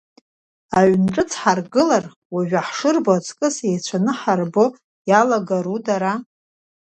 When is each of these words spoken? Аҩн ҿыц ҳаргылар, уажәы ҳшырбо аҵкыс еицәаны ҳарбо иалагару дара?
Аҩн 0.79 1.03
ҿыц 1.13 1.31
ҳаргылар, 1.41 2.05
уажәы 2.33 2.59
ҳшырбо 2.67 3.11
аҵкыс 3.17 3.55
еицәаны 3.69 4.11
ҳарбо 4.19 4.65
иалагару 5.09 5.77
дара? 5.85 6.13